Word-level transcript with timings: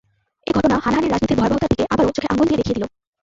এ 0.47 0.51
ঘটনা 0.55 0.75
হানাহানির 0.77 1.11
রাজনীতির 1.11 1.39
ভয়াবহতার 1.39 1.71
দিকে 1.71 1.83
আবারও 1.93 2.15
চোখে 2.15 2.31
আঙুল 2.31 2.45
দিয়ে 2.47 2.59
দেখিয়ে 2.59 2.75
দিল। 2.77 2.85